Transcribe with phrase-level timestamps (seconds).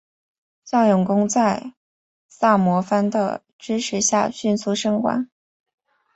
[0.63, 1.73] 向永功在
[2.27, 5.29] 萨摩藩的支持下迅速升官。